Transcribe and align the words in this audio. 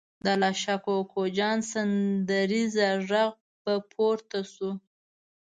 د 0.23 0.25
الله 0.35 0.53
شا 0.63 0.75
کوکو 0.85 1.21
جان 1.37 1.57
سندریزه 1.71 2.87
غږ 3.09 3.33
به 3.63 3.73
پورته 3.93 4.39
شو. 4.51 4.69